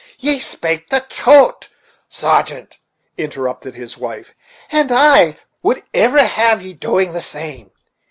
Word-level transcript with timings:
"Ye 0.17 0.39
spake 0.39 0.89
the 0.89 1.01
trot', 1.01 1.67
sargeant," 2.09 2.79
interrupted 3.19 3.75
his 3.75 3.99
wife, 3.99 4.33
"and 4.71 4.91
I 4.91 5.37
would 5.61 5.83
iver 5.93 6.25
have 6.25 6.59
ye 6.63 6.73
be 6.73 6.79
doing 6.79 7.13
the 7.13 7.21
same. 7.21 7.69